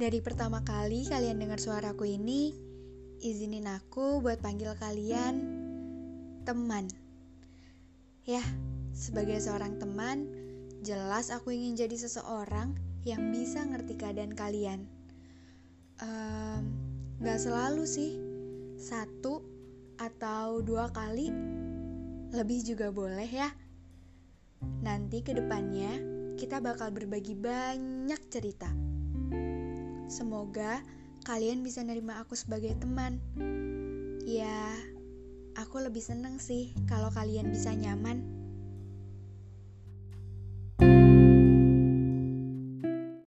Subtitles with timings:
[0.00, 2.56] Dari pertama kali kalian dengar suaraku ini,
[3.20, 5.44] izinin aku buat panggil kalian
[6.48, 6.88] teman.
[8.24, 8.40] Ya,
[8.96, 10.24] sebagai seorang teman,
[10.80, 14.88] jelas aku ingin jadi seseorang yang bisa ngerti keadaan kalian.
[16.00, 16.72] Um,
[17.20, 18.16] gak selalu sih,
[18.80, 19.44] satu
[20.00, 21.28] atau dua kali,
[22.32, 23.52] lebih juga boleh ya.
[24.80, 25.92] Nanti ke depannya
[26.40, 28.72] kita bakal berbagi banyak cerita.
[30.10, 30.82] Semoga
[31.22, 33.22] kalian bisa nerima aku sebagai teman.
[34.26, 34.74] Ya,
[35.54, 38.39] aku lebih seneng sih kalau kalian bisa nyaman.